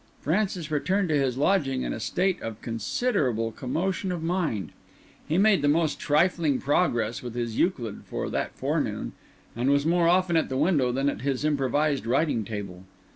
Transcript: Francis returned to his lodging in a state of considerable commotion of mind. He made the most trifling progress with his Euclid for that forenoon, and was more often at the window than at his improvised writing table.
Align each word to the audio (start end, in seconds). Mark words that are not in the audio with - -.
Francis 0.19 0.71
returned 0.71 1.09
to 1.09 1.15
his 1.15 1.37
lodging 1.37 1.83
in 1.83 1.93
a 1.93 1.99
state 1.99 2.41
of 2.41 2.59
considerable 2.63 3.51
commotion 3.51 4.11
of 4.11 4.23
mind. 4.23 4.71
He 5.27 5.37
made 5.37 5.61
the 5.61 5.67
most 5.67 5.99
trifling 5.99 6.59
progress 6.59 7.21
with 7.21 7.35
his 7.35 7.55
Euclid 7.55 8.01
for 8.09 8.27
that 8.31 8.55
forenoon, 8.55 9.11
and 9.55 9.69
was 9.69 9.85
more 9.85 10.07
often 10.07 10.35
at 10.35 10.49
the 10.49 10.57
window 10.57 10.91
than 10.91 11.07
at 11.07 11.21
his 11.21 11.45
improvised 11.45 12.07
writing 12.07 12.43
table. 12.43 12.85